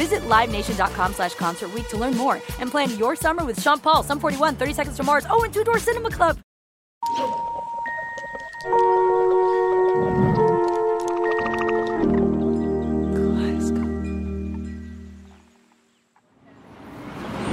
[0.00, 4.18] Visit LiveNation.com slash Concert to learn more and plan your summer with Sean Paul, Sum
[4.18, 6.38] 41, 30 Seconds to Mars, oh, and Two Door Cinema Club.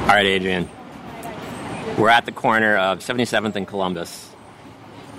[0.04, 0.70] All right, Adrian.
[1.98, 4.32] We're at the corner of 77th and Columbus,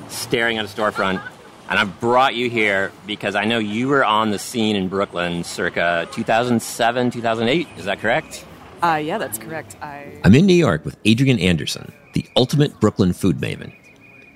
[0.08, 1.20] staring at a storefront.
[1.68, 5.44] And I've brought you here because I know you were on the scene in Brooklyn
[5.44, 7.68] circa 2007, 2008.
[7.76, 8.44] Is that correct?
[8.82, 9.76] Uh, yeah, that's correct.
[9.82, 13.74] I I'm in New York with Adrian Anderson, the ultimate Brooklyn food maven.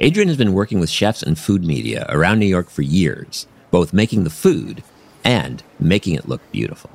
[0.01, 3.93] Adrian has been working with chefs and food media around New York for years, both
[3.93, 4.83] making the food
[5.25, 6.91] and making it look beautiful.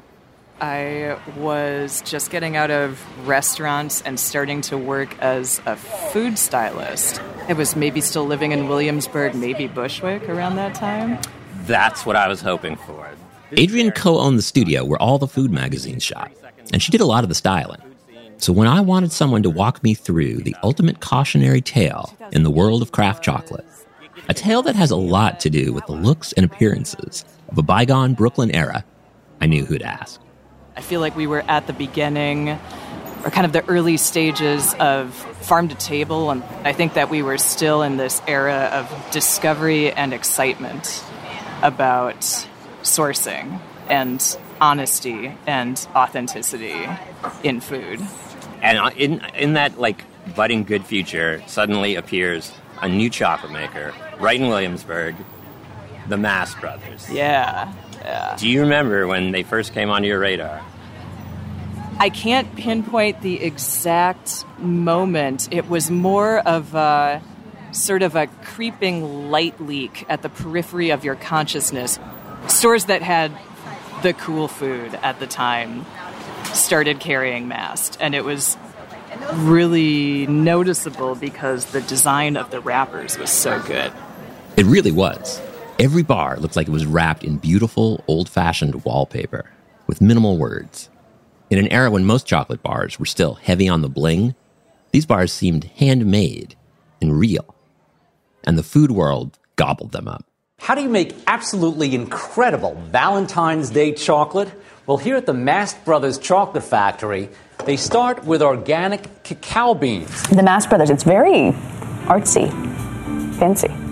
[0.59, 7.21] I was just getting out of restaurants and starting to work as a food stylist.
[7.48, 11.20] I was maybe still living in Williamsburg, maybe Bushwick around that time.
[11.65, 13.08] That's what I was hoping for.
[13.52, 16.31] Adrian co owned the studio where all the food magazines shot,
[16.73, 17.81] and she did a lot of the styling.
[18.37, 22.52] So when I wanted someone to walk me through the ultimate cautionary tale in the
[22.52, 23.65] world of craft chocolate,
[24.27, 27.64] a tale that has a lot to do with the looks and appearances of a
[27.64, 28.83] bygone Brooklyn era,
[29.39, 30.20] I knew who to ask.
[30.77, 35.11] I feel like we were at the beginning or kind of the early stages of
[35.42, 39.92] farm to table, and I think that we were still in this era of discovery
[39.92, 41.04] and excitement
[41.64, 42.21] about
[42.83, 46.87] sourcing and honesty and authenticity
[47.43, 47.99] in food.
[48.61, 50.04] And uh, in, in that like
[50.36, 55.16] budding good future, suddenly appears a new chocolate maker right in Williamsburg,
[56.08, 57.11] the Mast Brothers.
[57.11, 58.35] Yeah, yeah.
[58.37, 60.61] Do you remember when they first came onto your radar?
[61.99, 65.47] I can't pinpoint the exact moment.
[65.52, 67.21] It was more of a
[67.71, 71.99] sort of a creeping light leak at the periphery of your consciousness.
[72.47, 73.31] Stores that had
[74.03, 75.86] the cool food at the time
[76.53, 78.57] started carrying mast, and it was
[79.33, 83.91] really noticeable because the design of the wrappers was so good.
[84.55, 85.41] It really was.
[85.80, 89.52] Every bar looked like it was wrapped in beautiful, old fashioned wallpaper
[89.86, 90.89] with minimal words.
[91.52, 94.33] In an era when most chocolate bars were still heavy on the bling,
[94.92, 96.55] these bars seemed handmade
[96.99, 97.54] and real.
[98.43, 100.26] And the food world gobbled them up.
[100.58, 104.52] How do you make absolutely incredible Valentine's Day chocolate?
[104.87, 107.30] Well, here at the Mast Brothers Chocolate Factory,
[107.66, 110.23] they start with organic cacao beans.
[110.30, 111.52] The Mast Brothers, it's very
[112.08, 112.49] artsy,
[113.37, 113.86] fancy.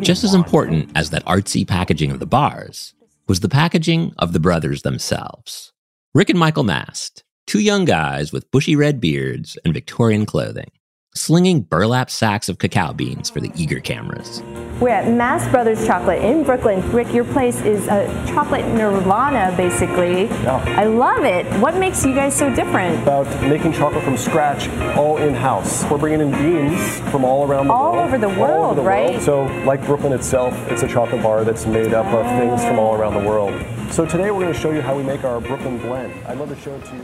[0.00, 2.94] Just as important as that artsy packaging of the bars
[3.28, 5.72] was the packaging of the brothers themselves.
[6.14, 10.70] Rick and Michael Mast, two young guys with bushy red beards and Victorian clothing,
[11.14, 14.42] slinging burlap sacks of cacao beans for the eager cameras.
[14.80, 16.80] We're at Mast Brothers Chocolate in Brooklyn.
[16.90, 20.24] Rick, your place is a chocolate nirvana, basically.
[20.24, 20.56] Yeah.
[20.78, 21.44] I love it.
[21.60, 23.02] What makes you guys so different?
[23.02, 25.84] About making chocolate from scratch, all in house.
[25.90, 28.06] We're bringing in beans from all around the All world.
[28.06, 29.10] over the All world, over the right?
[29.10, 29.14] World.
[29.16, 29.22] Right?
[29.22, 32.94] So, like Brooklyn itself, it's a chocolate bar that's made up of things from all
[32.94, 33.52] around the world.
[33.92, 36.14] So today we're going to show you how we make our Brooklyn blend.
[36.26, 37.02] I'd love to show it to you.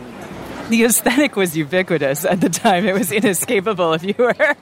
[0.79, 2.85] The aesthetic was ubiquitous at the time.
[2.85, 4.35] It was inescapable if you were,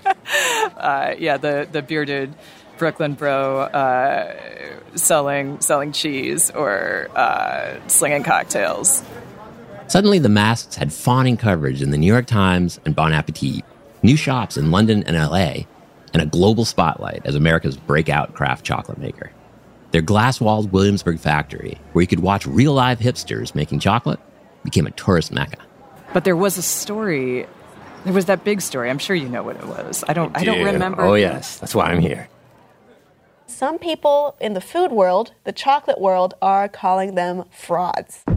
[0.76, 2.32] uh, yeah, the, the bearded
[2.78, 4.36] Brooklyn bro uh,
[4.94, 9.02] selling selling cheese or uh, slinging cocktails.
[9.88, 13.64] Suddenly, the Masts had fawning coverage in the New York Times and Bon Appetit,
[14.04, 15.64] new shops in London and LA,
[16.12, 19.32] and a global spotlight as America's breakout craft chocolate maker.
[19.90, 24.20] Their glass walled Williamsburg factory, where you could watch real live hipsters making chocolate,
[24.62, 25.65] became a tourist mecca.
[26.12, 27.46] But there was a story.
[28.04, 28.90] There was that big story.
[28.90, 30.04] I'm sure you know what it was.
[30.08, 30.36] I don't.
[30.36, 31.02] I don't remember.
[31.02, 31.58] Oh, yes.
[31.58, 32.28] That's why I'm here.
[33.46, 38.22] Some people in the food world, the chocolate world, are calling them frauds.
[38.26, 38.34] the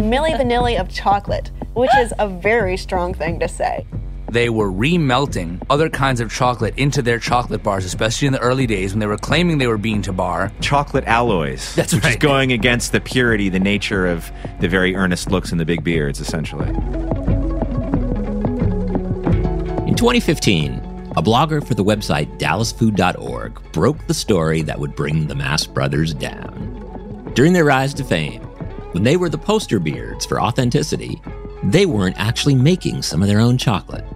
[0.00, 3.86] Milli Vanilli of chocolate, which is a very strong thing to say.
[4.32, 8.66] They were remelting other kinds of chocolate into their chocolate bars, especially in the early
[8.66, 10.50] days when they were claiming they were bean to bar.
[10.62, 11.74] Chocolate alloys.
[11.74, 12.12] That's which right.
[12.12, 15.84] is going against the purity, the nature of the very earnest looks and the big
[15.84, 16.66] beards, essentially.
[19.86, 20.76] In 2015,
[21.14, 26.14] a blogger for the website dallasfood.org broke the story that would bring the Mast Brothers
[26.14, 27.30] down.
[27.34, 28.40] During their rise to fame,
[28.92, 31.20] when they were the poster beards for authenticity,
[31.64, 34.06] they weren't actually making some of their own chocolate.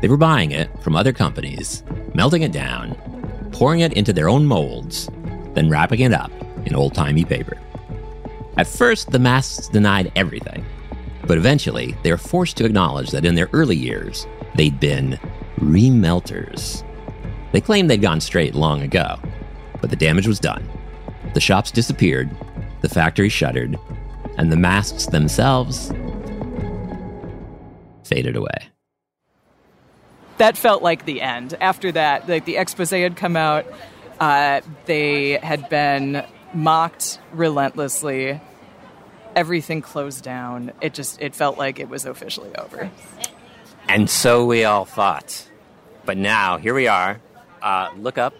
[0.00, 1.82] They were buying it from other companies,
[2.14, 2.96] melting it down,
[3.52, 5.08] pouring it into their own molds,
[5.54, 6.32] then wrapping it up
[6.66, 7.58] in old timey paper.
[8.56, 10.64] At first, the Masts denied everything,
[11.26, 15.18] but eventually they were forced to acknowledge that in their early years, they'd been
[15.58, 16.84] remelters.
[17.52, 19.18] They claimed they'd gone straight long ago,
[19.80, 20.68] but the damage was done.
[21.34, 22.30] The shops disappeared,
[22.80, 23.78] the factory shuttered,
[24.36, 25.92] and the Masts themselves
[28.04, 28.71] faded away.
[30.38, 31.56] That felt like the end.
[31.60, 33.66] After that, like the expose had come out,
[34.20, 36.24] uh, they had been
[36.54, 38.40] mocked relentlessly.
[39.34, 40.72] Everything closed down.
[40.80, 42.90] It just it felt like it was officially over.
[43.88, 45.48] And so we all thought.
[46.04, 47.20] But now, here we are.
[47.60, 48.34] Uh, look up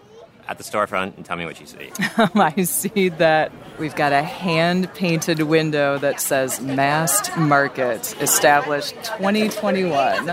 [0.47, 1.91] at the storefront and tell me what you see.
[2.15, 8.93] Um, I see that we've got a hand painted window that says Mast Market, established
[9.03, 10.29] 2021.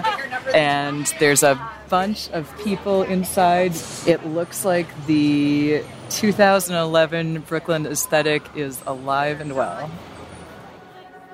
[0.55, 1.59] And there's a
[1.89, 3.73] bunch of people inside.
[4.07, 9.91] It looks like the 2011 Brooklyn aesthetic is alive and well.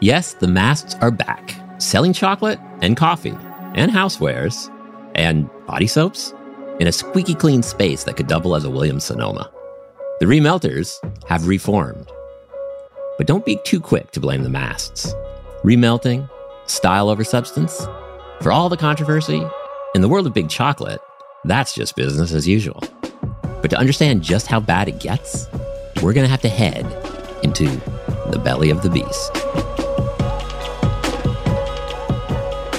[0.00, 3.36] Yes, the Masts are back, selling chocolate and coffee
[3.74, 4.72] and housewares
[5.14, 6.32] and body soaps
[6.78, 9.50] in a squeaky clean space that could double as a Williams Sonoma.
[10.20, 12.10] The remelters have reformed.
[13.16, 15.14] But don't be too quick to blame the masts.
[15.64, 16.28] Remelting,
[16.66, 17.86] style over substance,
[18.40, 19.42] for all the controversy,
[19.94, 21.00] in the world of big chocolate,
[21.44, 22.82] that's just business as usual.
[23.62, 25.48] But to understand just how bad it gets,
[26.02, 26.84] we're going to have to head
[27.42, 27.64] into
[28.30, 29.32] the belly of the beast.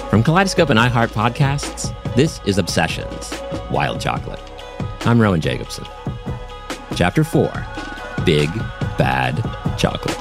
[0.09, 3.31] From Kaleidoscope and iHeart Podcasts, this is Obsessions
[3.69, 4.41] Wild Chocolate.
[5.01, 5.85] I'm Rowan Jacobson.
[6.95, 7.47] Chapter 4
[8.25, 8.49] Big
[8.97, 9.35] Bad
[9.77, 10.16] Chocolate.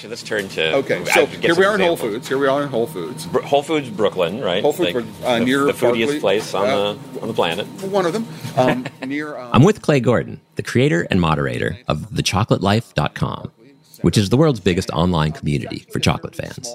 [0.00, 1.96] Actually let's turn to Okay, so here we are in Whole.
[1.96, 2.26] Foods.
[2.26, 3.26] Here we are in Whole Foods.
[3.26, 4.62] Br- Whole Foods Brooklyn, right?
[4.62, 7.34] Whole Foods Like, uh, the, near the foodiest Barclay- place on uh, the on the
[7.34, 7.66] planet.
[7.82, 8.26] One of them.
[8.56, 9.36] Um, near.
[9.36, 13.52] Um, I'm with Clay Gordon, the creator and moderator of thechocolatelife.com,
[14.00, 16.74] which is the world's biggest online community for chocolate fans.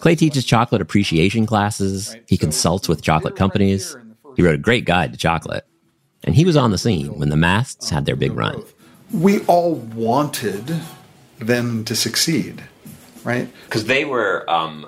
[0.00, 3.96] Clay teaches chocolate appreciation classes, he consults with chocolate companies,
[4.36, 5.64] he wrote a great guide to chocolate,
[6.24, 8.62] and he was on the scene when the Masts had their big run.
[9.12, 10.78] we all wanted
[11.40, 12.62] them to succeed,
[13.24, 13.48] right?
[13.64, 14.86] Because they were um,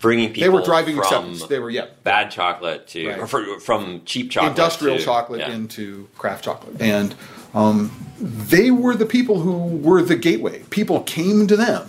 [0.00, 0.42] bringing people.
[0.42, 1.46] They were driving from acceptance.
[1.46, 1.86] They were, yeah.
[2.04, 3.18] bad chocolate to Right.
[3.18, 5.52] or for, from cheap chocolate, industrial to- chocolate yeah.
[5.52, 6.80] into craft chocolate.
[6.80, 7.14] And
[7.54, 10.62] um, they were the people who were the gateway.
[10.70, 11.88] People came to them,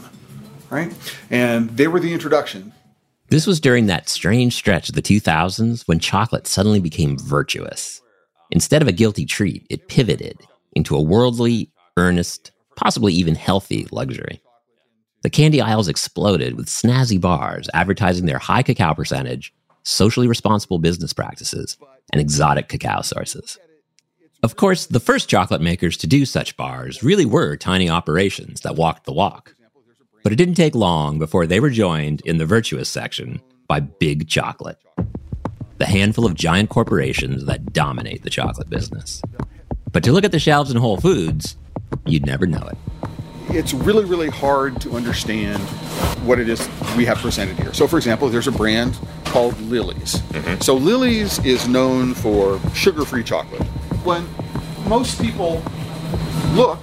[0.69, 0.93] right?
[1.29, 2.73] And they were the introduction.
[3.29, 8.01] This was during that strange stretch of the 2000s when chocolate suddenly became virtuous.
[8.49, 10.37] Instead of a guilty treat, it pivoted
[10.73, 12.51] into a worldly, earnest,
[12.81, 14.41] possibly even healthy luxury.
[15.23, 21.13] The candy aisles exploded with snazzy bars advertising their high cacao percentage, socially responsible business
[21.13, 21.77] practices,
[22.11, 23.59] and exotic cacao sources.
[24.41, 28.75] Of course, the first chocolate makers to do such bars really were tiny operations that
[28.75, 29.55] walked the walk.
[30.23, 34.27] But it didn't take long before they were joined in the virtuous section by Big
[34.27, 34.79] Chocolate,
[35.77, 39.21] the handful of giant corporations that dominate the chocolate business.
[39.91, 41.57] But to look at the shelves in Whole Foods,
[42.05, 42.77] you'd never know it.
[43.49, 45.59] It's really, really hard to understand
[46.25, 47.73] what it is we have presented here.
[47.73, 50.15] So, for example, there's a brand called Lily's.
[50.15, 50.61] Mm-hmm.
[50.61, 53.63] So, Lily's is known for sugar free chocolate.
[54.03, 54.25] When
[54.87, 55.61] most people
[56.53, 56.79] look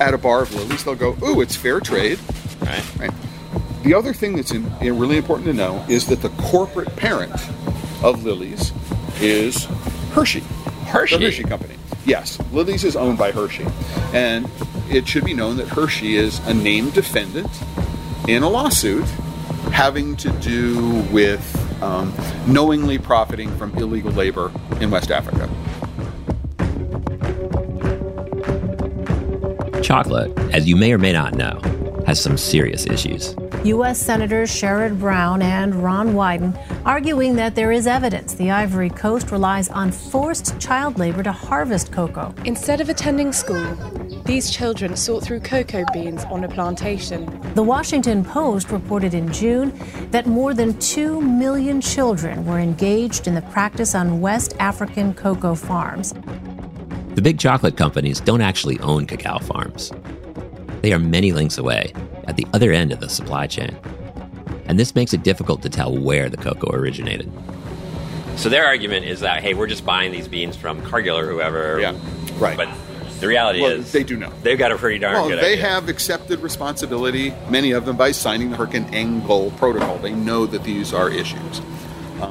[0.00, 2.18] at a bar of Lily's, they'll go, "Ooh, it's fair trade."
[2.60, 2.98] Right.
[2.98, 3.10] Right.
[3.82, 7.32] The other thing that's in, in really important to know is that the corporate parent
[8.02, 8.72] of Lily's
[9.20, 9.64] is
[10.12, 10.40] Hershey.
[10.86, 11.16] Hershey?
[11.16, 11.77] The Hershey Company.
[12.08, 13.66] Yes, Lily's is owned by Hershey.
[14.14, 14.50] And
[14.88, 17.50] it should be known that Hershey is a named defendant
[18.26, 19.04] in a lawsuit
[19.72, 21.44] having to do with
[21.82, 22.14] um,
[22.46, 24.50] knowingly profiting from illegal labor
[24.80, 25.50] in West Africa.
[29.82, 31.60] Chocolate, as you may or may not know,
[32.06, 33.34] has some serious issues.
[33.68, 34.00] U.S.
[34.00, 39.68] Senators Sherrod Brown and Ron Wyden arguing that there is evidence the Ivory Coast relies
[39.68, 42.34] on forced child labor to harvest cocoa.
[42.46, 43.74] Instead of attending school,
[44.24, 47.26] these children sort through cocoa beans on a plantation.
[47.54, 49.78] The Washington Post reported in June
[50.12, 55.54] that more than 2 million children were engaged in the practice on West African cocoa
[55.54, 56.14] farms.
[57.16, 59.92] The big chocolate companies don't actually own cacao farms.
[60.80, 61.92] They are many links away
[62.28, 63.76] at the other end of the supply chain.
[64.66, 67.32] And this makes it difficult to tell where the cocoa originated.
[68.36, 71.80] So their argument is that hey, we're just buying these beans from Cargill or whoever.
[71.80, 71.96] Yeah,
[72.38, 72.56] right.
[72.56, 72.68] But
[73.18, 74.32] the reality Well, is they do know.
[74.42, 75.68] They've got a pretty darn Well, good they idea.
[75.68, 79.98] have accepted responsibility, many of them, by signing the Harkin-Engel Protocol.
[79.98, 81.60] They know that these are issues.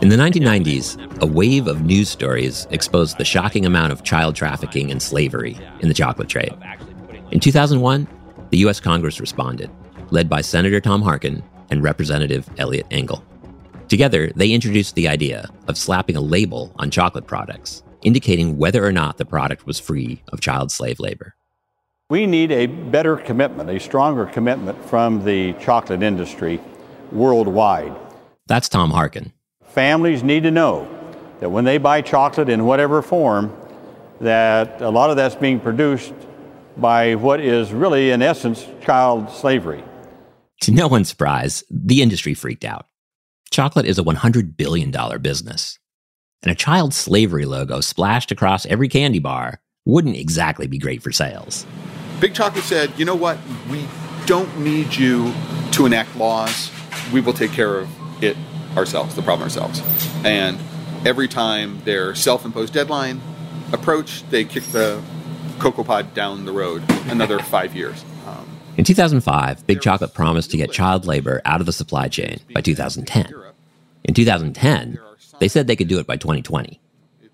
[0.01, 4.91] In the 1990s, a wave of news stories exposed the shocking amount of child trafficking
[4.91, 6.53] and slavery in the chocolate trade.
[7.31, 8.07] In 2001,
[8.49, 8.79] the U.S.
[8.79, 9.69] Congress responded,
[10.11, 13.23] led by Senator Tom Harkin and Representative Elliot Engel.
[13.87, 18.91] Together, they introduced the idea of slapping a label on chocolate products, indicating whether or
[18.91, 21.35] not the product was free of child slave labor.
[22.09, 26.59] We need a better commitment, a stronger commitment from the chocolate industry
[27.11, 27.93] worldwide.
[28.47, 29.33] That's Tom Harkin.
[29.65, 30.87] Families need to know
[31.39, 33.55] that when they buy chocolate in whatever form,
[34.21, 36.13] that a lot of that's being produced
[36.77, 39.83] by what is really, in essence, child slavery.
[40.61, 42.87] To no one's surprise, the industry freaked out.
[43.51, 45.77] Chocolate is a $100 billion business.
[46.43, 51.11] And a child slavery logo splashed across every candy bar wouldn't exactly be great for
[51.11, 51.65] sales.
[52.19, 53.37] Big Chocolate said, you know what?
[53.69, 53.87] We
[54.25, 55.33] don't need you
[55.71, 56.71] to enact laws.
[57.13, 58.35] We will take care of it
[58.75, 59.81] ourselves, the problem ourselves.
[60.25, 60.59] And
[61.05, 63.21] every time their self imposed deadline
[63.71, 65.01] approached, they kicked the
[65.59, 68.03] cocoa pod down the road another five years.
[68.77, 72.61] In 2005, Big Chocolate promised to get child labor out of the supply chain by
[72.61, 73.33] 2010.
[74.03, 74.99] In 2010,
[75.39, 76.79] they said they could do it by 2020.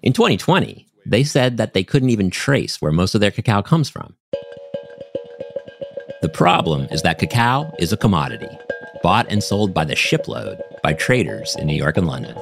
[0.03, 3.89] In 2020, they said that they couldn't even trace where most of their cacao comes
[3.89, 4.15] from.
[6.21, 8.47] The problem is that cacao is a commodity,
[9.01, 12.37] bought and sold by the shipload by traders in New York and London,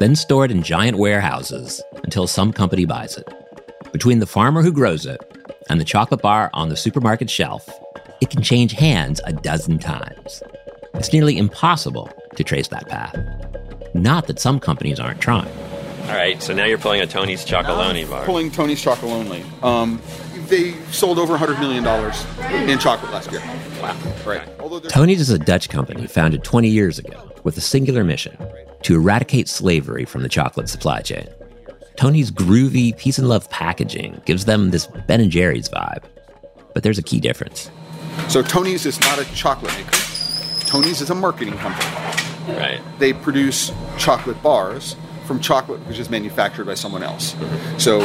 [0.00, 3.28] then stored in giant warehouses until some company buys it.
[3.92, 5.20] Between the farmer who grows it
[5.68, 7.68] and the chocolate bar on the supermarket shelf,
[8.22, 10.44] it can change hands a dozen times.
[10.94, 13.16] It's nearly impossible to trace that path.
[13.94, 15.52] Not that some companies aren't trying.
[16.02, 18.24] All right, so now you're pulling a Tony's Chocolonely bar.
[18.24, 19.42] pulling Tony's Chocolonely.
[19.64, 20.00] Um,
[20.46, 21.84] they sold over $100 million
[22.70, 23.40] in chocolate last year.
[23.82, 23.98] Wow.
[24.24, 24.88] Right.
[24.88, 28.36] Tony's is a Dutch company founded 20 years ago with a singular mission
[28.82, 31.26] to eradicate slavery from the chocolate supply chain.
[31.96, 36.04] Tony's groovy peace and love packaging gives them this Ben and Jerry's vibe.
[36.72, 37.68] But there's a key difference.
[38.28, 39.96] So Tony's is not a chocolate maker.
[40.66, 41.90] Tony's is a marketing company.
[42.48, 42.80] Right.
[42.98, 47.36] They produce chocolate bars from chocolate which is manufactured by someone else.
[47.78, 48.00] So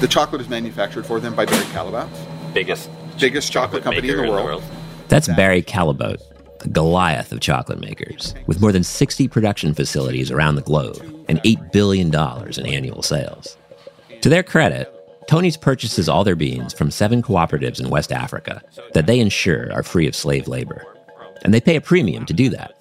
[0.00, 2.08] the chocolate is manufactured for them by Barry Callebaut,
[2.54, 2.90] Biggest
[3.20, 4.62] biggest chocolate, company in maker the world.
[5.08, 6.20] That's Barry Callebaut,
[6.60, 11.38] the Goliath of chocolate makers, with more than 60 production facilities around the globe and
[11.42, 13.56] $8 billion in annual sales.
[14.22, 14.92] To their credit,
[15.28, 18.62] Tony's purchases all their beans from seven cooperatives in West Africa
[18.94, 20.84] that they ensure are free of slave labor.
[21.42, 22.74] And they pay a premium to do that.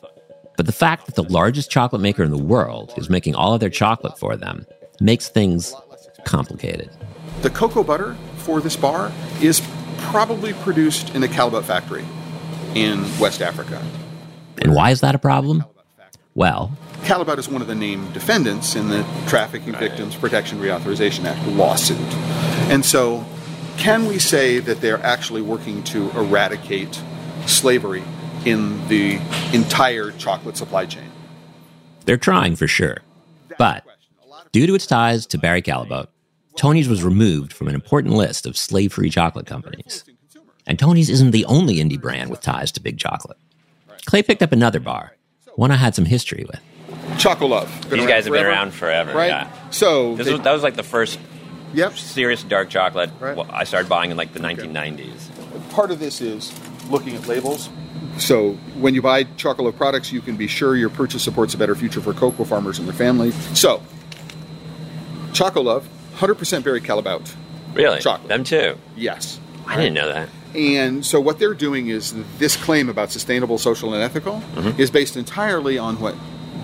[0.58, 3.60] But the fact that the largest chocolate maker in the world is making all of
[3.60, 4.66] their chocolate for them
[5.00, 5.74] makes things
[6.26, 6.90] complicated.
[7.42, 9.62] The cocoa butter for this bar is
[9.98, 12.06] probably produced in a Callebaut factory
[12.76, 13.84] in West Africa.
[14.60, 15.64] And why is that a problem?
[16.36, 16.72] Well,
[17.02, 21.98] Callebaut is one of the named defendants in the Trafficking Victims Protection Reauthorization Act lawsuit.
[22.72, 23.26] And so,
[23.78, 27.02] can we say that they're actually working to eradicate
[27.48, 28.04] slavery
[28.46, 29.20] in the
[29.54, 31.10] entire chocolate supply chain?
[32.06, 32.98] They're trying for sure.
[33.58, 33.84] But
[34.52, 36.08] due to its ties to Barry Callebaut,
[36.56, 40.04] Tony's was removed from an important list of slave free chocolate companies.
[40.68, 43.38] And Tony's isn't the only indie brand with ties to big chocolate.
[44.06, 45.16] Clay picked up another bar,
[45.56, 46.62] one I had some history with.
[47.18, 47.68] Chocolove.
[47.90, 49.28] These guys have been around forever, right?
[49.28, 49.52] yeah.
[49.70, 51.20] So This they- was, that was like the first
[51.74, 51.94] Yep.
[51.98, 53.12] Serious dark chocolate.
[53.22, 55.30] Well, I started buying in like the 1990s.
[55.72, 56.52] Part of this is
[56.90, 57.70] looking at labels.
[58.18, 61.74] So when you buy Chocolove products, you can be sure your purchase supports a better
[61.76, 63.32] future for cocoa farmers and their family.
[63.54, 63.82] So,
[65.32, 65.84] Chocolove,
[66.18, 67.34] 100% Barry Callebaut.
[67.74, 68.00] Really?
[68.02, 68.28] Chocolate.
[68.28, 68.78] Them too.
[68.98, 69.40] Yes.
[69.66, 70.28] I didn't know that.
[70.54, 74.82] And so what they're doing is this claim about sustainable, social, and ethical Mm-hmm.
[74.82, 76.16] is based entirely on what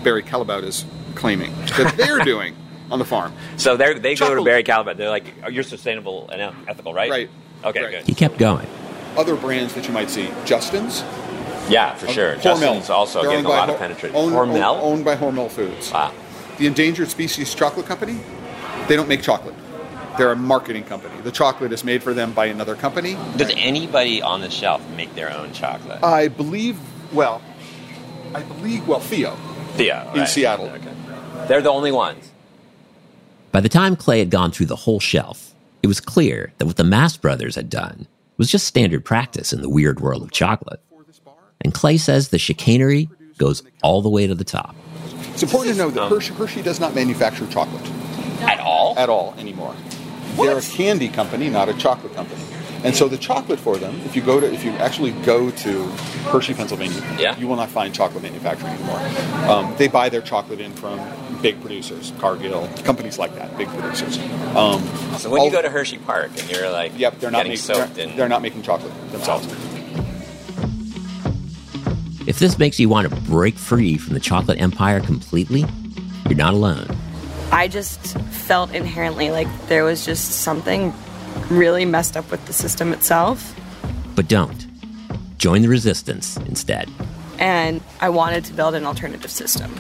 [0.08, 0.86] Barry Callebaut is
[1.16, 2.56] claiming that they're doing
[2.90, 3.34] on the farm.
[3.58, 4.96] So they they go to Barry Callebaut.
[4.96, 7.30] They're like, oh, "You're sustainable and ethical, right?" Right.
[7.66, 8.06] Okay, good.
[8.06, 8.66] He kept going.
[9.18, 11.02] Other brands that you might see, Justin's,
[11.70, 12.36] Yeah, for sure.
[12.36, 12.42] Hormel.
[12.44, 14.16] Justin's also They're getting a owned by lot of penetration.
[14.16, 14.64] Owned, Hormel.
[14.64, 15.92] owned- owned by Hormel Foods.
[15.92, 16.14] Wow.
[16.58, 18.20] The Endangered Species Chocolate Company,
[18.88, 19.56] they don't make chocolate.
[20.18, 21.20] They're a marketing company.
[21.24, 23.18] The chocolate is made for them by another company.
[23.36, 26.02] Does anybody on the shelf make their own chocolate?
[26.04, 26.78] I believe,
[27.12, 27.42] well,
[28.36, 29.36] I believe, well, Theo
[29.78, 30.28] Theo in right.
[30.30, 30.72] Seattle.
[31.48, 32.32] They're the only ones.
[33.52, 36.76] By the time Clay had gone through the whole shelf, it was clear that what
[36.76, 38.08] the Mast brothers had done
[38.38, 40.82] was just standard practice in the weird world of chocolate.
[41.62, 44.76] And Clay says the chicanery goes all the way to the top.
[45.34, 47.86] It's important to know that Hershey, Hershey does not manufacture chocolate
[48.42, 48.96] At all?
[48.98, 49.76] at all anymore.
[50.36, 52.42] They're a candy company, not a chocolate company.
[52.84, 55.84] And so the chocolate for them, if you go to, if you actually go to
[56.32, 57.38] Hershey, Pennsylvania, Yeah.
[57.38, 59.00] you will not find chocolate manufacturing anymore.
[59.50, 61.00] Um, they buy their chocolate in from
[61.42, 64.18] big producers, Cargill, companies like that, big producers.
[64.56, 64.82] Um,
[65.18, 67.58] So when all- you go to Hershey Park and you're like, yep, they're not making,
[67.58, 68.16] soaked they're, in.
[68.16, 69.48] they're not making chocolate themselves.
[72.28, 75.66] If this makes you want to break free from the chocolate empire completely,
[76.26, 76.88] you're not alone.
[77.52, 80.94] I just felt inherently like there was just something
[81.50, 83.56] really messed up with the system itself.
[84.16, 84.68] But don't.
[85.38, 86.90] Join the resistance instead.
[87.40, 89.74] And I wanted to build an alternative system.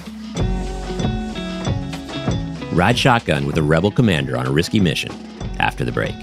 [2.73, 5.11] Ride shotgun with a rebel commander on a risky mission
[5.59, 6.15] after the break.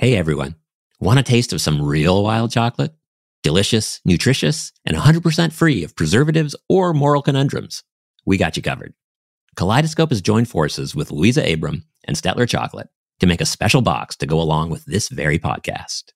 [0.00, 0.54] Hey everyone.
[1.00, 2.94] Want a taste of some real wild chocolate?
[3.42, 7.82] Delicious, nutritious, and 100% free of preservatives or moral conundrums.
[8.24, 8.94] We got you covered.
[9.56, 12.86] Kaleidoscope has joined forces with Luisa Abram and Stettler Chocolate
[13.18, 16.12] to make a special box to go along with this very podcast.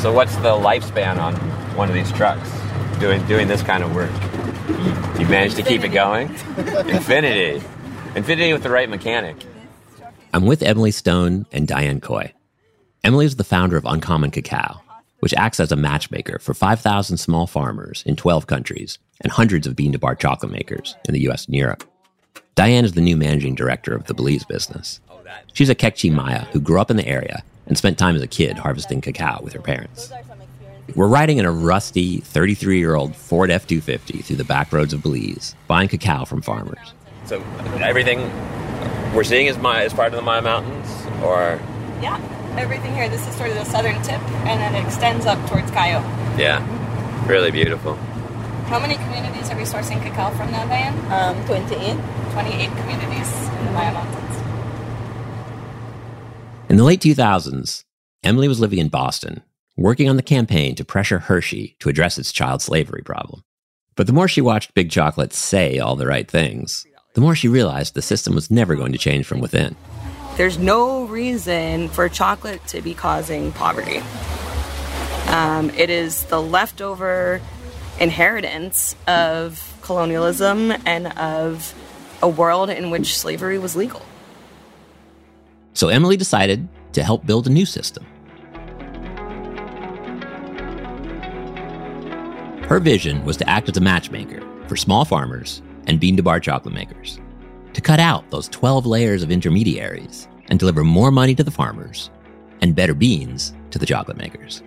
[0.00, 1.34] So what's the lifespan on
[1.76, 2.50] one of these trucks
[3.00, 4.10] doing doing this kind of work?
[4.66, 6.30] You, you managed to keep it going?
[6.88, 7.62] Infinity.
[8.14, 9.36] Infinity with the right mechanic.
[10.32, 12.32] I'm with Emily Stone and Diane Coy.
[13.04, 14.80] Emily is the founder of Uncommon Cacao,
[15.18, 19.76] which acts as a matchmaker for 5,000 small farmers in 12 countries and hundreds of
[19.76, 21.84] bean to bar chocolate makers in the US and Europe.
[22.54, 24.98] Diane is the new managing director of the Belize business.
[25.52, 28.26] She's a Kekchi Maya who grew up in the area and spent time as a
[28.26, 30.12] kid harvesting cacao with her parents.
[30.96, 34.92] We're riding in a rusty 33 year old Ford F 250 through the back roads
[34.92, 36.92] of Belize, buying cacao from farmers.
[37.26, 37.40] So
[37.80, 38.18] everything
[39.14, 40.88] we're seeing is my is part of the Maya Mountains,
[41.22, 41.60] or
[42.02, 42.18] Yeah,
[42.58, 43.08] everything here.
[43.08, 46.00] This is sort of the southern tip, and then it extends up towards Cayo.
[46.36, 46.58] yeah,
[47.28, 47.94] really beautiful.
[48.66, 50.94] How many communities are we sourcing cacao from now, Diane?
[51.12, 51.96] Um, 28.
[52.32, 54.29] 28 communities in the Maya Mountains.
[56.70, 57.82] In the late 2000s,
[58.22, 59.42] Emily was living in Boston,
[59.76, 63.42] working on the campaign to pressure Hershey to address its child slavery problem.
[63.96, 67.48] But the more she watched Big Chocolate say all the right things, the more she
[67.48, 69.74] realized the system was never going to change from within.
[70.36, 73.98] There's no reason for chocolate to be causing poverty.
[75.26, 77.40] Um, it is the leftover
[77.98, 81.74] inheritance of colonialism and of
[82.22, 84.02] a world in which slavery was legal.
[85.72, 88.04] So Emily decided to help build a new system.
[92.70, 96.38] Her vision was to act as a matchmaker for small farmers and bean to bar
[96.38, 97.18] chocolate makers,
[97.72, 102.10] to cut out those 12 layers of intermediaries and deliver more money to the farmers
[102.60, 104.62] and better beans to the chocolate makers.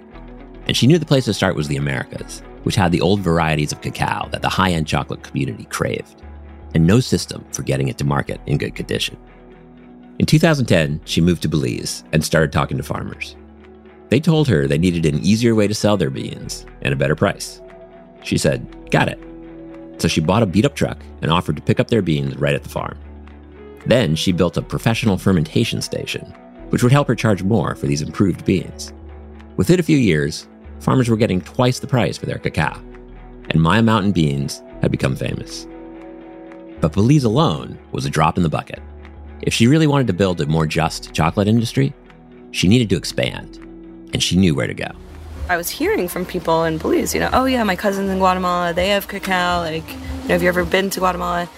[0.65, 3.71] And she knew the place to start was the Americas, which had the old varieties
[3.71, 6.21] of cacao that the high end chocolate community craved,
[6.73, 9.17] and no system for getting it to market in good condition.
[10.19, 13.35] In 2010, she moved to Belize and started talking to farmers.
[14.09, 17.15] They told her they needed an easier way to sell their beans and a better
[17.15, 17.61] price.
[18.21, 19.19] She said, Got it.
[19.97, 22.53] So she bought a beat up truck and offered to pick up their beans right
[22.53, 22.97] at the farm.
[23.85, 26.25] Then she built a professional fermentation station,
[26.69, 28.93] which would help her charge more for these improved beans.
[29.57, 30.47] Within a few years,
[30.79, 32.79] farmers were getting twice the price for their cacao,
[33.49, 35.67] and Maya Mountain beans had become famous.
[36.81, 38.81] But Belize alone was a drop in the bucket.
[39.45, 41.93] If she really wanted to build a more just chocolate industry,
[42.51, 43.57] she needed to expand,
[44.13, 44.87] and she knew where to go.
[45.49, 48.73] I was hearing from people in Belize, you know, oh yeah, my cousins in Guatemala,
[48.73, 49.59] they have cacao.
[49.59, 51.49] Like, you know, have you ever been to Guatemala?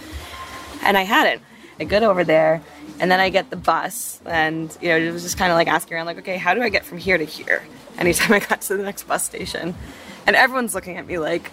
[0.81, 1.43] And I hadn't.
[1.79, 2.63] I get over there,
[2.99, 5.67] and then I get the bus, and you know, it was just kind of like
[5.67, 7.63] asking around, like, okay, how do I get from here to here?
[7.99, 9.75] Anytime I got to the next bus station,
[10.25, 11.51] and everyone's looking at me like,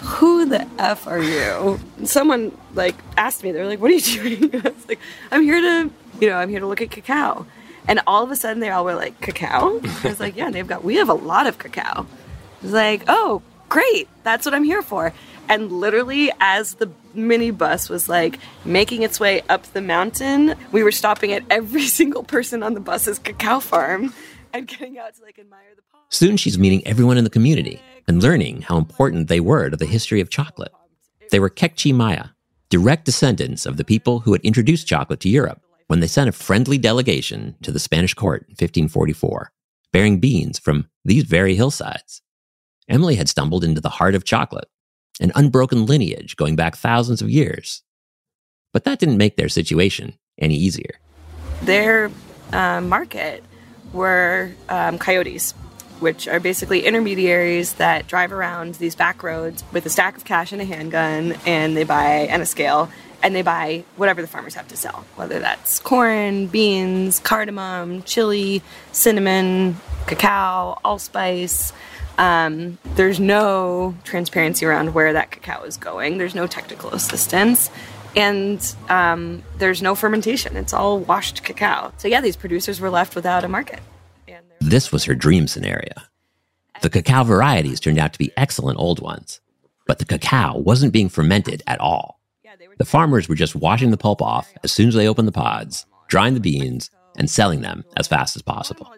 [0.00, 1.78] who the f are you?
[2.04, 4.54] Someone like asked me, they're like, what are you doing?
[4.64, 7.46] I was like, I'm here to, you know, I'm here to look at cacao.
[7.86, 9.80] And all of a sudden, they all were like, cacao?
[10.04, 12.02] I was like, yeah, they've got, we have a lot of cacao.
[12.02, 15.12] I was like, oh, great, that's what I'm here for.
[15.48, 20.92] And literally, as the minibus was like making its way up the mountain, we were
[20.92, 24.12] stopping at every single person on the bus's cacao farm
[24.52, 28.22] and getting out to like admire the Soon she's meeting everyone in the community and
[28.22, 30.72] learning how important they were to the history of chocolate.
[31.30, 32.28] They were Kekchi Maya,
[32.70, 36.32] direct descendants of the people who had introduced chocolate to Europe when they sent a
[36.32, 39.52] friendly delegation to the Spanish court in 1544,
[39.92, 42.22] bearing beans from these very hillsides.
[42.88, 44.68] Emily had stumbled into the heart of chocolate,
[45.20, 47.82] an unbroken lineage going back thousands of years.
[48.72, 50.98] But that didn't make their situation any easier.
[51.62, 52.10] their
[52.52, 53.44] uh, market
[53.92, 55.52] were um, coyotes,
[56.00, 60.52] which are basically intermediaries that drive around these back roads with a stack of cash
[60.52, 62.90] and a handgun, and they buy and a scale,
[63.22, 68.62] and they buy whatever the farmers have to sell, whether that's corn, beans, cardamom, chili,
[68.92, 71.72] cinnamon, cacao, allspice.
[72.16, 76.18] Um, there's no transparency around where that cacao is going.
[76.18, 77.70] There's no technical assistance
[78.16, 80.56] and um, there's no fermentation.
[80.56, 81.92] It's all washed cacao.
[81.98, 83.80] So yeah, these producers were left without a market.
[84.60, 85.92] This was her dream scenario.
[86.82, 89.40] The cacao varieties turned out to be excellent old ones,
[89.86, 92.20] but the cacao wasn't being fermented at all.
[92.78, 95.86] The farmers were just washing the pulp off as soon as they opened the pods,
[96.08, 98.92] drying the beans, and selling them as fast as possible.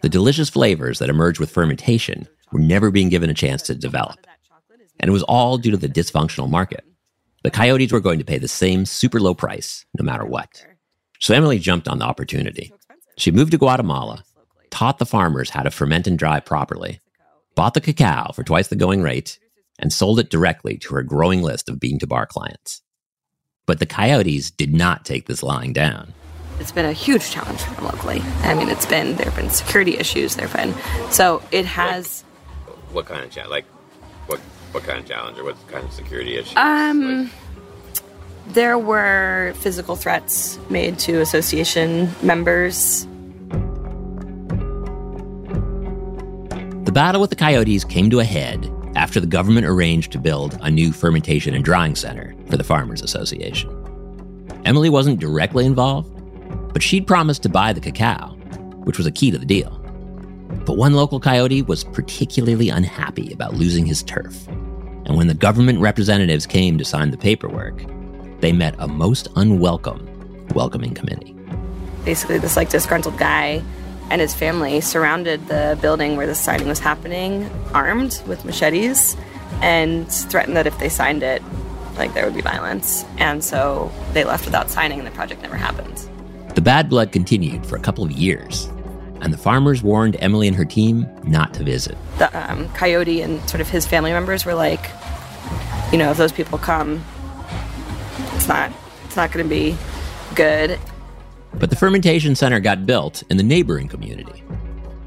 [0.00, 4.26] The delicious flavors that emerged with fermentation were never being given a chance to develop.
[4.98, 6.84] And it was all due to the dysfunctional market.
[7.42, 10.64] The coyotes were going to pay the same super low price no matter what.
[11.20, 12.72] So Emily jumped on the opportunity.
[13.18, 14.24] She moved to Guatemala,
[14.70, 17.00] taught the farmers how to ferment and dry properly,
[17.54, 19.38] bought the cacao for twice the going rate,
[19.78, 22.82] and sold it directly to her growing list of bean to bar clients.
[23.66, 26.12] But the coyotes did not take this lying down.
[26.58, 28.20] It's been a huge challenge for them locally.
[28.42, 30.36] I mean, it's been there have been security issues.
[30.36, 30.74] There've been
[31.10, 32.22] so it has.
[32.92, 33.50] What kind of challenge?
[33.50, 33.64] Like,
[34.26, 34.40] what
[34.72, 36.58] what kind of challenge or what kind of security issue?
[36.58, 37.30] Um,
[38.48, 43.06] there were physical threats made to association members.
[46.90, 50.58] The battle with the coyotes came to a head after the government arranged to build
[50.60, 53.70] a new fermentation and drying center for the Farmers Association.
[54.64, 56.10] Emily wasn't directly involved,
[56.72, 58.30] but she'd promised to buy the cacao,
[58.82, 59.70] which was a key to the deal.
[60.66, 64.48] But one local coyote was particularly unhappy about losing his turf.
[64.48, 67.84] And when the government representatives came to sign the paperwork,
[68.40, 70.08] they met a most unwelcome
[70.56, 71.36] welcoming committee.
[72.04, 73.62] Basically, this like disgruntled guy
[74.10, 79.16] and his family surrounded the building where the signing was happening, armed with machetes,
[79.62, 81.42] and threatened that if they signed it,
[81.96, 83.04] like there would be violence.
[83.18, 85.96] And so they left without signing, and the project never happened.
[86.54, 88.66] The bad blood continued for a couple of years,
[89.20, 91.96] and the farmers warned Emily and her team not to visit.
[92.18, 94.90] The um, coyote and sort of his family members were like,
[95.92, 97.04] you know, if those people come,
[98.34, 98.72] it's not,
[99.04, 99.76] it's not going to be
[100.34, 100.78] good.
[101.54, 104.42] But the fermentation center got built in the neighboring community.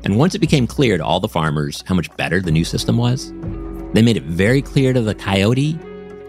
[0.04, 2.98] And once it became clear to all the farmers how much better the new system
[2.98, 3.32] was,
[3.94, 5.74] they made it very clear to the coyote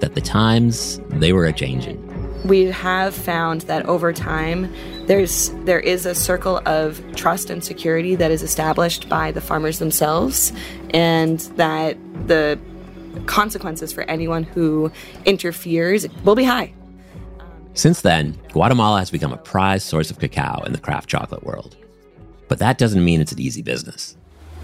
[0.00, 2.00] that the times they were a changing.
[2.46, 4.72] We have found that over time
[5.07, 9.79] there's there is a circle of trust and security that is established by the farmers
[9.79, 10.53] themselves
[10.92, 11.96] and that
[12.27, 12.59] the
[13.27, 14.92] consequences for anyone who
[15.24, 16.74] interferes will be high.
[17.74, 21.76] Since then, Guatemala has become a prized source of cacao in the craft chocolate world.
[22.48, 24.16] But that doesn't mean it's an easy business.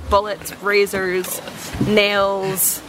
[0.08, 1.40] Bullets, razors,
[1.86, 2.82] nails,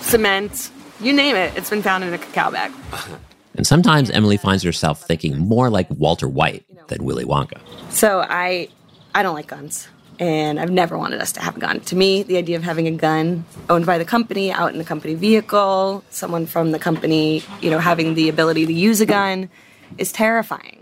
[0.00, 2.72] cement, you name it, it's been found in a cacao bag.
[3.54, 7.60] And sometimes Emily finds herself thinking more like Walter White than Willy Wonka.
[7.90, 8.68] So I
[9.16, 9.88] I don't like guns.
[10.18, 11.80] And I've never wanted us to have a gun.
[11.80, 14.84] To me, the idea of having a gun owned by the company, out in the
[14.84, 19.48] company vehicle, someone from the company, you know, having the ability to use a gun
[19.96, 20.78] is terrifying.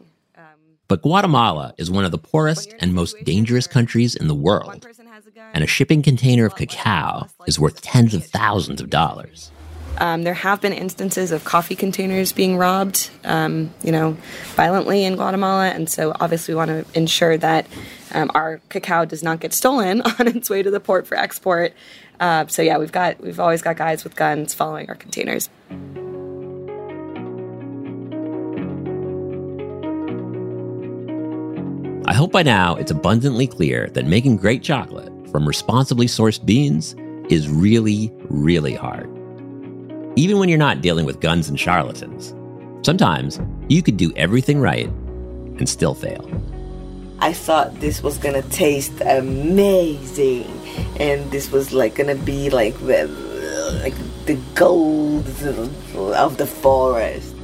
[0.88, 4.87] But Guatemala is one of the poorest and most dangerous countries in the world.
[5.53, 9.51] And a shipping container of cacao is worth tens of thousands of dollars.
[9.99, 14.16] Um, there have been instances of coffee containers being robbed, um, you know,
[14.55, 17.66] violently in Guatemala, and so obviously we want to ensure that
[18.16, 21.74] um, our cacao does not get stolen on its way to the port for export.
[22.18, 25.50] Uh, so yeah, we've got we've always got guys with guns following our containers.
[32.09, 36.94] I hope by now it's abundantly clear that making great chocolate from responsibly sourced beans
[37.29, 39.11] is really, really hard.
[40.16, 42.33] Even when you're not dealing with guns and charlatans,
[42.87, 46.24] sometimes you could do everything right and still fail.
[47.20, 50.44] I thought this was gonna taste amazing,
[51.00, 53.07] and this was like gonna be like the
[53.83, 53.94] like
[54.26, 55.26] the gold
[55.96, 57.35] of the forest.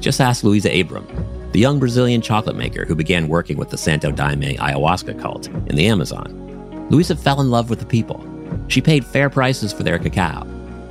[0.00, 1.06] Just ask Luisa Abram,
[1.52, 5.76] the young Brazilian chocolate maker who began working with the Santo Daime ayahuasca cult in
[5.76, 6.88] the Amazon.
[6.90, 8.24] Luisa fell in love with the people.
[8.68, 10.46] She paid fair prices for their cacao.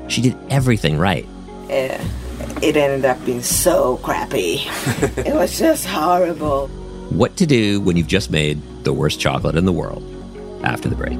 [0.07, 1.27] She did everything right.
[1.69, 2.03] Yeah,
[2.61, 4.61] it ended up being so crappy.
[5.17, 6.69] it was just horrible.
[7.10, 10.04] What to do when you've just made the worst chocolate in the world
[10.63, 11.17] after the break.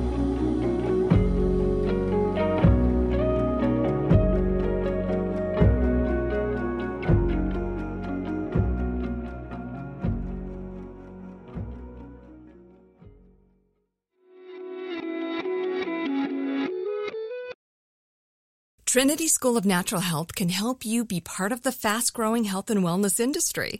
[18.86, 22.72] Trinity School of Natural Health can help you be part of the fast growing health
[22.72, 23.80] and wellness industry.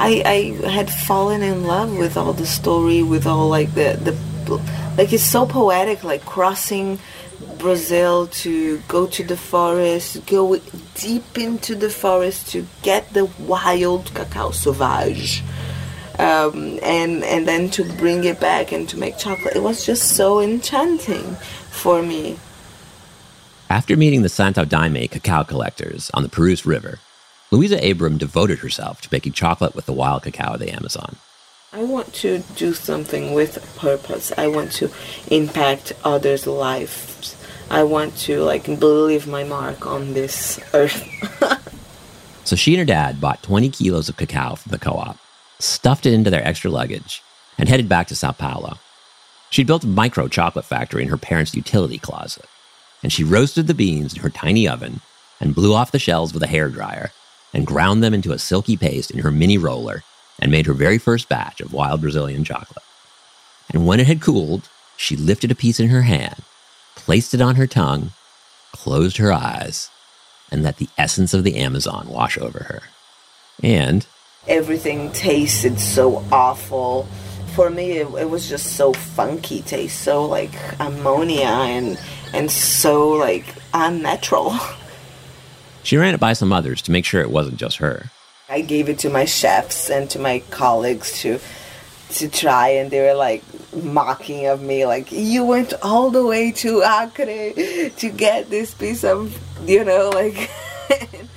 [0.00, 0.22] I,
[0.64, 4.16] I had fallen in love with all the story, with all like the, the
[4.96, 6.98] like it's so poetic, like crossing
[7.58, 10.58] Brazil to go to the forest, go
[10.94, 15.42] deep into the forest to get the wild cacao sauvage.
[16.18, 19.54] Um, and and then to bring it back and to make chocolate.
[19.54, 21.36] It was just so enchanting
[21.70, 22.38] for me.
[23.68, 26.98] After meeting the Santo Daime cacao collectors on the Purus River,
[27.52, 31.16] Luisa Abram devoted herself to making chocolate with the wild cacao of the Amazon.
[31.72, 34.32] I want to do something with purpose.
[34.38, 34.90] I want to
[35.28, 37.36] impact others' lives.
[37.68, 41.04] I want to like leave my mark on this earth.
[42.44, 45.16] so she and her dad bought 20 kilos of cacao from the co-op,
[45.58, 47.20] stuffed it into their extra luggage,
[47.58, 48.78] and headed back to Sao Paulo.
[49.50, 52.46] She'd built a micro chocolate factory in her parents' utility closet,
[53.02, 55.00] and she roasted the beans in her tiny oven
[55.40, 57.10] and blew off the shells with a hair dryer
[57.52, 60.02] and ground them into a silky paste in her mini roller
[60.38, 62.84] and made her very first batch of wild Brazilian chocolate.
[63.72, 66.42] And when it had cooled, she lifted a piece in her hand,
[66.94, 68.12] placed it on her tongue,
[68.72, 69.90] closed her eyes,
[70.50, 72.82] and let the essence of the Amazon wash over her.
[73.62, 74.06] And
[74.48, 77.04] everything tasted so awful.
[77.54, 81.98] For me, it, it was just so funky taste, so like ammonia and
[82.32, 84.56] and so like unnatural.
[85.82, 88.10] She ran it by some others to make sure it wasn't just her.
[88.48, 91.38] I gave it to my chefs and to my colleagues to
[92.10, 96.50] to try and they were like mocking of me like you went all the way
[96.50, 99.38] to Acre to get this piece of
[99.68, 100.50] you know like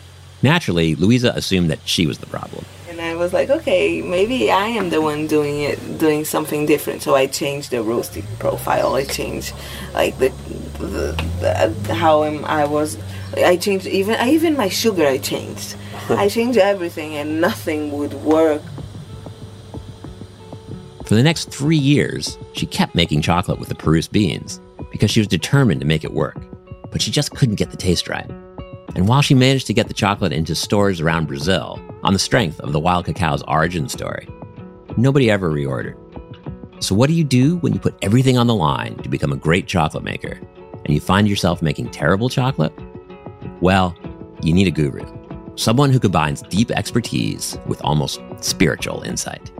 [0.43, 2.65] Naturally, Luisa assumed that she was the problem.
[2.89, 7.01] And I was like, okay, maybe I am the one doing it, doing something different.
[7.01, 8.95] So I changed the roasting profile.
[8.95, 9.53] I changed
[9.93, 10.29] like the,
[10.79, 12.97] the, the how am I was
[13.37, 15.07] I changed even even my sugar.
[15.07, 15.75] I changed.
[16.09, 18.61] I changed everything, and nothing would work.
[21.05, 25.19] For the next three years, she kept making chocolate with the Purus beans because she
[25.19, 26.37] was determined to make it work,
[26.91, 28.29] but she just couldn't get the taste right.
[28.95, 32.59] And while she managed to get the chocolate into stores around Brazil on the strength
[32.59, 34.27] of the wild cacao's origin story,
[34.97, 35.97] nobody ever reordered.
[36.83, 39.37] So, what do you do when you put everything on the line to become a
[39.37, 40.39] great chocolate maker
[40.85, 42.73] and you find yourself making terrible chocolate?
[43.63, 43.95] Well,
[44.41, 45.05] you need a guru,
[45.55, 49.53] someone who combines deep expertise with almost spiritual insight.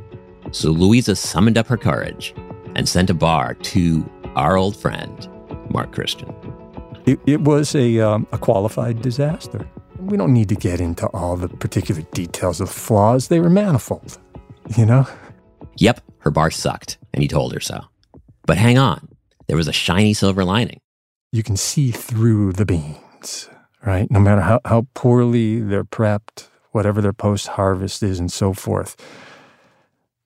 [0.52, 2.36] So Luisa summoned up her courage
[2.76, 5.30] and sent a bar to our old friend,
[5.70, 6.36] Mark Christian.
[7.06, 9.66] It, it was a, um, a qualified disaster.
[10.02, 13.50] We don't need to get into all the particular details of the flaws, they were
[13.50, 14.18] manifold,
[14.76, 15.08] you know?
[15.78, 17.80] Yep, her bar sucked, and he told her so.
[18.48, 19.08] But hang on,
[19.48, 20.82] there was a shiny silver lining.
[21.32, 23.48] You can see through the beans
[23.86, 24.10] right?
[24.10, 28.96] No matter how, how poorly they're prepped, whatever their post harvest is, and so forth.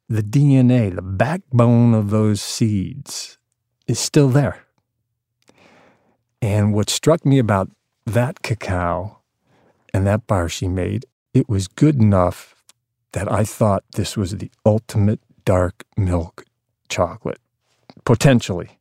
[0.09, 3.37] The DNA, the backbone of those seeds,
[3.87, 4.63] is still there.
[6.41, 7.69] And what struck me about
[8.05, 9.19] that cacao
[9.93, 12.55] and that bar she made, it was good enough
[13.13, 16.45] that I thought this was the ultimate dark milk
[16.89, 17.39] chocolate,
[18.05, 18.79] potentially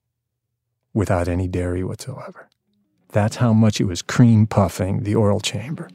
[0.93, 2.49] without any dairy whatsoever.
[3.17, 5.89] That's how much it was cream puffing the oral chamber.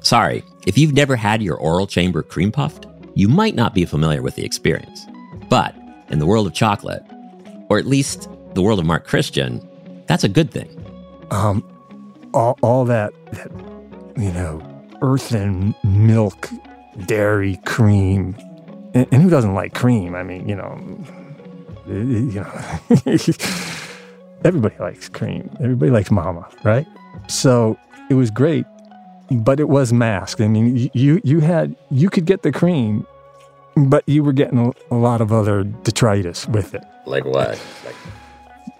[0.00, 4.20] Sorry, if you've never had your oral chamber cream puffed, you might not be familiar
[4.20, 5.06] with the experience.
[5.48, 5.76] But
[6.08, 7.04] in the world of chocolate,
[7.68, 9.64] or at least the world of Mark Christian,
[10.08, 10.68] that's a good thing.
[11.30, 11.64] Um,
[12.34, 13.52] all, all that, that,
[14.16, 14.60] you know,
[15.02, 16.50] earthen milk,
[17.06, 18.36] dairy, cream.
[18.92, 20.16] And, and who doesn't like cream?
[20.16, 20.76] I mean, you know,
[21.86, 23.06] you know.
[24.44, 25.50] everybody likes cream.
[25.60, 26.86] Everybody likes mama, right?
[27.28, 27.78] So
[28.10, 28.66] it was great,
[29.30, 30.40] but it was masked.
[30.40, 33.06] I mean, you you had you could get the cream,
[33.76, 36.84] but you were getting a, a lot of other detritus with it.
[37.06, 37.60] Like what?
[37.84, 37.96] Like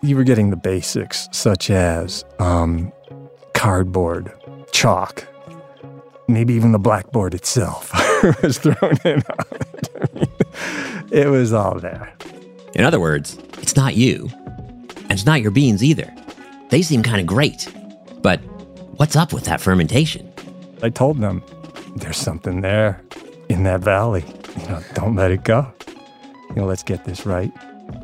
[0.02, 2.92] you were getting the basics, such as um,
[3.54, 4.32] cardboard,
[4.72, 5.26] chalk,
[6.28, 7.92] maybe even the blackboard itself
[8.42, 9.88] was thrown in on it.
[9.96, 10.28] I mean,
[11.10, 12.12] it was all there.
[12.74, 14.30] In other words, it's not you,
[15.08, 16.12] and it's not your beans either.
[16.70, 17.72] They seem kind of great.
[18.22, 18.38] But
[18.98, 20.32] what's up with that fermentation?
[20.82, 21.42] I told them
[21.94, 23.00] there's something there
[23.48, 24.24] in that valley.
[24.60, 25.72] You know, don't let it go.
[26.50, 27.52] You know, let's get this right.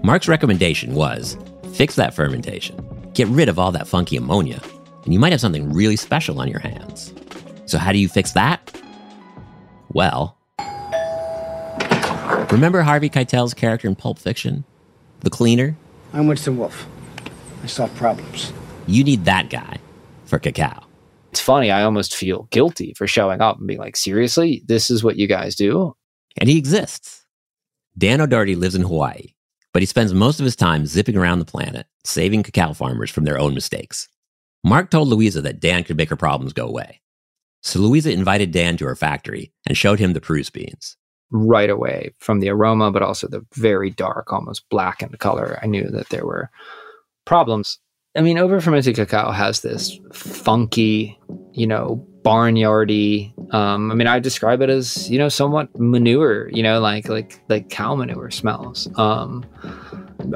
[0.04, 1.36] Mark's recommendation was
[1.74, 2.84] fix that fermentation,
[3.14, 4.60] get rid of all that funky ammonia,
[5.04, 7.12] and you might have something really special on your hands.
[7.66, 8.80] So, how do you fix that?
[9.88, 10.36] Well,
[12.50, 14.64] remember Harvey Keitel's character in Pulp Fiction?
[15.20, 15.76] The cleaner?
[16.12, 16.86] I'm Winston Wolf.
[17.62, 18.52] I solve problems.
[18.86, 19.78] You need that guy
[20.26, 20.84] for cacao.
[21.30, 25.02] It's funny, I almost feel guilty for showing up and being like, seriously, this is
[25.02, 25.96] what you guys do?
[26.38, 27.24] And he exists.
[27.96, 29.34] Dan O'Doherty lives in Hawaii,
[29.72, 33.24] But he spends most of his time zipping around the planet, saving cacao farmers from
[33.24, 34.08] their own mistakes.
[34.62, 37.00] Mark told Luisa that Dan could make her problems go away.
[37.62, 40.96] So Luisa invited Dan to her factory and showed him the Purus beans.
[41.34, 45.88] Right away, from the aroma, but also the very dark, almost blackened color, I knew
[45.88, 46.50] that there were
[47.24, 47.78] problems.
[48.14, 51.18] I mean, over fermented cacao has this funky,
[51.54, 53.32] you know, barnyardy.
[53.54, 56.50] Um, I mean, I describe it as you know, somewhat manure.
[56.50, 58.88] You know, like like like cow manure smells.
[58.98, 59.46] Um,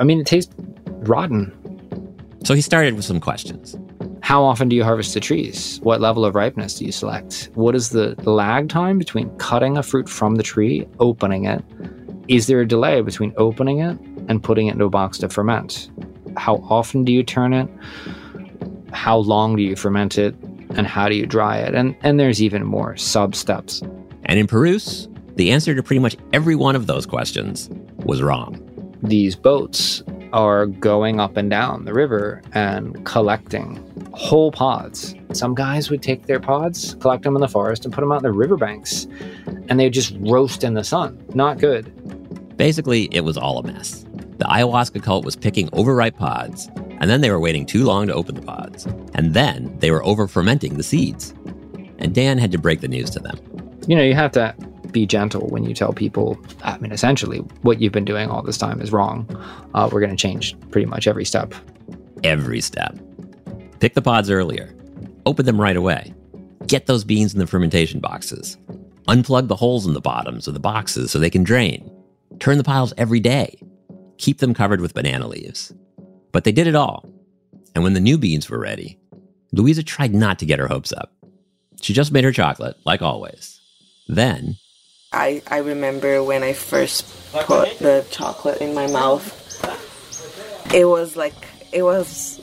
[0.01, 0.55] I mean, it tastes
[0.87, 1.53] rotten.
[2.45, 3.77] So he started with some questions.
[4.27, 5.79] How often do you harvest the trees?
[5.85, 7.49] What level of ripeness do you select?
[7.55, 11.63] What is the lag time between cutting a fruit from the tree, opening it?
[12.27, 13.97] Is there a delay between opening it
[14.27, 15.93] and putting it into a box to ferment?
[16.37, 17.69] How often do you turn it?
[18.91, 20.35] How long do you ferment it?
[20.71, 21.77] And how do you dry it?
[21.77, 23.81] And and there's even more sub steps.
[24.25, 25.07] And in Purus,
[25.37, 28.61] the answer to pretty much every one of those questions was wrong.
[29.05, 30.03] These boats
[30.37, 33.83] are going up and down the river and collecting
[34.13, 35.15] whole pods.
[35.33, 38.19] Some guys would take their pods, collect them in the forest, and put them out
[38.19, 39.07] in the riverbanks,
[39.69, 41.25] and they just roast in the sun.
[41.35, 41.91] Not good.
[42.59, 44.05] Basically, it was all a mess.
[44.37, 46.69] The ayahuasca cult was picking overripe pods,
[47.01, 48.85] and then they were waiting too long to open the pods,
[49.15, 51.33] and then they were over fermenting the seeds.
[51.99, 53.39] And Dan had to break the news to them.
[53.89, 54.55] You know, you have to
[54.97, 58.57] be gentle when you tell people, I mean, essentially, what you've been doing all this
[58.57, 59.29] time is wrong.
[59.75, 61.55] Uh, we're going to change pretty much every step.
[62.25, 62.99] Every step.
[63.79, 64.75] Pick the pods earlier.
[65.27, 66.15] Open them right away.
[66.67, 68.57] Get those beans in the fermentation boxes.
[69.07, 71.91] Unplug the holes in the bottoms of the boxes so they can drain.
[72.41, 73.61] Turn the piles every day.
[74.17, 75.75] Keep them covered with banana leaves.
[76.33, 77.05] But they did it all.
[77.75, 78.99] And when the new beans were ready,
[79.53, 81.13] Luisa tried not to get her hopes up.
[81.83, 83.61] She just made her chocolate, like always.
[84.09, 84.57] Then,
[85.13, 89.33] I, I remember when I first put the chocolate in my mouth,
[90.75, 91.35] it was like
[91.73, 92.41] it was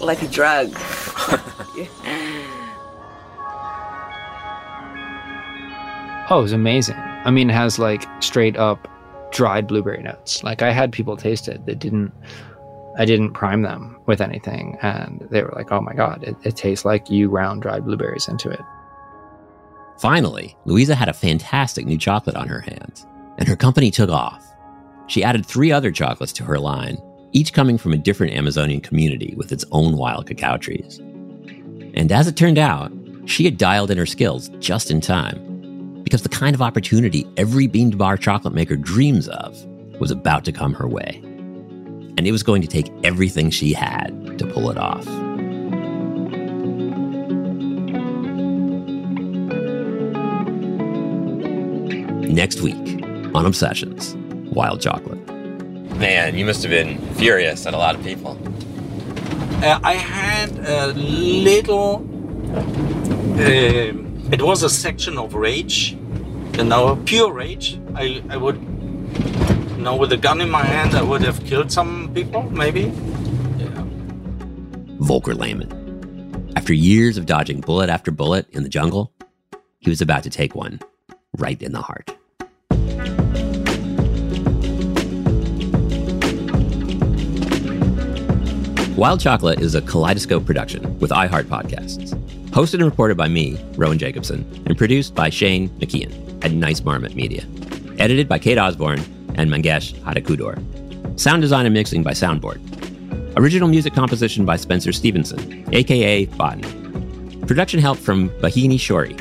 [0.00, 0.74] like a drug.
[6.32, 6.94] Oh, it was amazing.
[6.94, 8.86] I mean, it has like straight up
[9.32, 10.44] dried blueberry notes.
[10.44, 12.12] Like I had people taste it that didn't,
[12.96, 14.78] I didn't prime them with anything.
[14.80, 18.28] And they were like, oh my God, it, it tastes like you ground dried blueberries
[18.28, 18.60] into it.
[20.00, 24.42] Finally, Luisa had a fantastic new chocolate on her hands, and her company took off.
[25.08, 26.96] She added three other chocolates to her line,
[27.32, 31.00] each coming from a different Amazonian community with its own wild cacao trees.
[31.92, 32.90] And as it turned out,
[33.26, 37.66] she had dialed in her skills just in time, because the kind of opportunity every
[37.66, 39.66] bean to bar chocolate maker dreams of
[40.00, 41.20] was about to come her way.
[42.16, 45.06] And it was going to take everything she had to pull it off.
[52.30, 53.02] Next week
[53.34, 54.14] on Obsessions
[54.52, 55.18] Wild Chocolate.
[55.96, 58.38] Man, you must have been furious at a lot of people.
[59.64, 62.06] Uh, I had a little.
[63.34, 65.96] Uh, it was a section of rage,
[66.56, 67.80] you know, pure rage.
[67.96, 68.62] I, I would,
[69.76, 72.92] you know, with a gun in my hand, I would have killed some people, maybe.
[75.00, 76.52] Volker Lehmann.
[76.54, 79.12] After years of dodging bullet after bullet in the jungle,
[79.80, 80.78] he was about to take one
[81.36, 82.16] right in the heart.
[89.00, 92.10] Wild Chocolate is a kaleidoscope production with iHeart Podcasts.
[92.50, 97.14] Hosted and reported by me, Rowan Jacobsen, and produced by Shane McKeon at Nice Marmot
[97.14, 97.42] Media.
[97.98, 98.98] Edited by Kate Osborne
[99.36, 101.18] and Mangesh Hattikudur.
[101.18, 102.60] Sound design and mixing by Soundboard.
[103.38, 107.46] Original music composition by Spencer Stevenson, aka Botan.
[107.48, 109.16] Production help from Bahini Shori.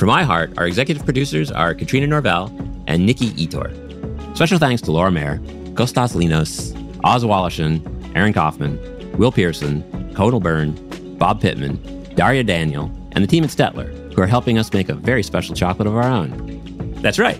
[0.00, 2.48] From iHeart, our executive producers are Katrina Norvell
[2.88, 3.70] and Nikki Ettore.
[4.36, 5.38] Special thanks to Laura Mayer,
[5.74, 8.78] Kostas Linos, Oz Woloshyn, Aaron Kaufman,
[9.18, 9.82] Will Pearson,
[10.14, 10.74] Conal Byrne,
[11.18, 11.78] Bob Pittman,
[12.14, 15.54] Daria Daniel, and the team at Stettler, who are helping us make a very special
[15.54, 16.60] chocolate of our own.
[17.02, 17.38] That's right.